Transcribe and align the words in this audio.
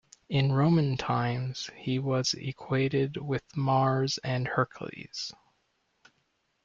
In 0.29 0.51
Roman 0.51 0.97
times 0.97 1.69
he 1.77 1.99
was 1.99 2.33
equated 2.33 3.17
with 3.17 3.43
Mars 3.55 4.17
and 4.23 4.47
Hercules. 4.47 5.31